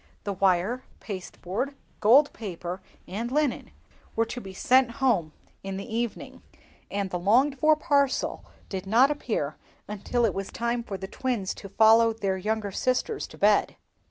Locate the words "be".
4.41-4.51